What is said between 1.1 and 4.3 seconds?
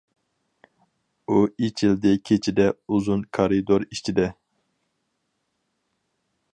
ئۇ ئېچىلدى كېچىدە ئۇزۇن كارىدۇر ئىچىدە.